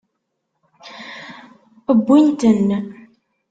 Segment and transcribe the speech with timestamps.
[2.05, 2.67] Wwin-ten.